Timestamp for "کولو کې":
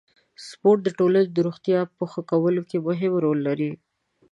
2.31-2.77